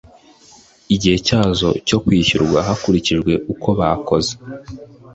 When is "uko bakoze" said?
3.53-4.33